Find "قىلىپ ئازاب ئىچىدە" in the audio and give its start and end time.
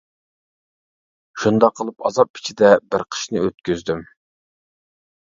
1.79-2.71